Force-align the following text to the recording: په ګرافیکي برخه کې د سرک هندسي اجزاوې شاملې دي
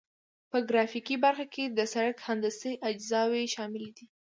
په 0.51 0.57
ګرافیکي 0.69 1.15
برخه 1.25 1.45
کې 1.53 1.63
د 1.67 1.79
سرک 1.93 2.17
هندسي 2.27 2.73
اجزاوې 2.89 3.43
شاملې 3.53 3.91
دي 3.97 4.05